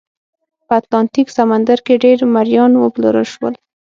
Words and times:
په 0.65 0.73
اتلانتیک 0.79 1.27
سمندر 1.37 1.77
کې 1.85 2.01
ډېر 2.03 2.19
مریان 2.35 2.71
وپلورل 2.77 3.27
شول. 3.33 3.53